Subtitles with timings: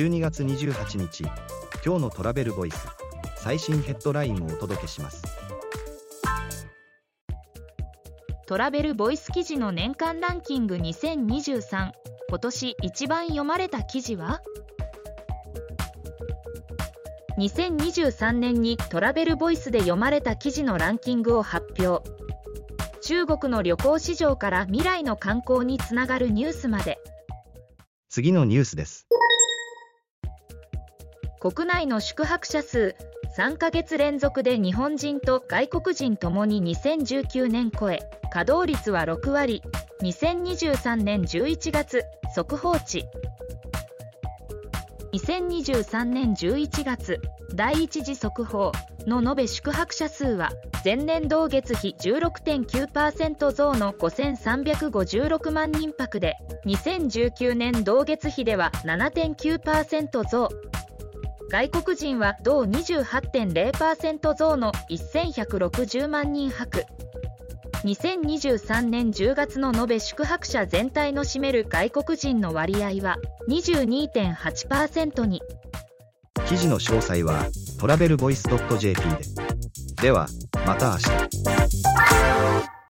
[0.00, 1.24] 12月28日
[1.84, 2.88] 今日のトラベルボイス
[3.36, 5.22] 最新ヘッドラインをお届けします。
[8.46, 11.90] トラベルボイス記事の年間ランキング2023
[12.30, 14.40] 今年一番読まれた記事は
[17.36, 22.10] ？2023年にトラベルボイスで読まれた記事のランキングを発表。
[23.02, 26.98] 中国の旅行市場から未来の観光につながるニュースまで。
[28.08, 29.06] 次のニュースです
[31.40, 32.94] 国内の宿泊者数
[33.38, 39.62] 3ヶ月連続で日本人と外国人ともに2019年超え稼働率は6割
[40.02, 42.04] 2023年11月
[42.34, 43.06] 速報値。
[45.14, 47.18] 2023年11月
[47.54, 48.70] 第一次速報
[49.06, 50.50] の延べ宿泊者数は
[50.84, 60.50] 前年同月比16.9%増の5356万人泊で2019年同月比では7.9%増。
[61.50, 66.84] 外国人は同28.0%増の1160万人泊。
[67.82, 73.16] 2023年10月の延べ宿泊者全体の占める外国人の割合は
[73.48, 75.42] 22.8%に。
[76.46, 77.44] 記事の詳細は
[77.80, 78.44] トラベルボイス
[78.78, 79.18] .jp で。
[80.02, 80.28] では
[80.64, 82.70] また明日。